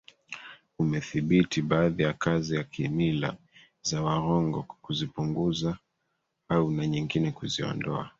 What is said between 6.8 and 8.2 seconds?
nyingine kuziondoa